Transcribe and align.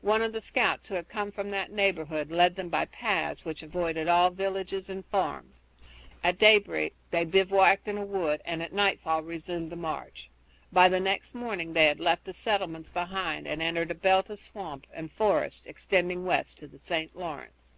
One 0.00 0.20
of 0.22 0.32
the 0.32 0.40
scouts 0.40 0.88
who 0.88 0.96
had 0.96 1.08
come 1.08 1.30
from 1.30 1.52
that 1.52 1.70
neighborhood 1.70 2.32
led 2.32 2.56
them 2.56 2.68
by 2.68 2.86
paths 2.86 3.44
which 3.44 3.62
avoided 3.62 4.08
all 4.08 4.30
villages 4.30 4.90
and 4.90 5.06
farms. 5.06 5.62
At 6.24 6.38
daybreak 6.38 6.96
they 7.12 7.24
bivouacked 7.24 7.86
in 7.86 7.96
a 7.96 8.04
wood 8.04 8.42
and 8.44 8.64
at 8.64 8.72
nightfall 8.72 9.22
resumed 9.22 9.70
the 9.70 9.76
march. 9.76 10.28
By 10.72 10.88
the 10.88 10.98
next 10.98 11.36
morning 11.36 11.72
they 11.72 11.86
had 11.86 12.00
left 12.00 12.24
the 12.24 12.34
settlements 12.34 12.90
behind, 12.90 13.46
and 13.46 13.62
entered 13.62 13.92
a 13.92 13.94
belt 13.94 14.28
of 14.28 14.40
swamp 14.40 14.88
and 14.92 15.08
forest 15.12 15.68
extending 15.68 16.24
west 16.24 16.58
to 16.58 16.66
the 16.66 16.76
St. 16.80 17.14
Lawrence. 17.16 17.74